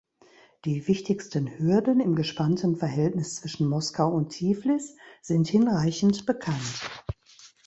[0.65, 6.81] Die wichtigsten Hürden im gespannten Verhältnis zwischen Moskau und Tiflis sind hinreichend bekannt.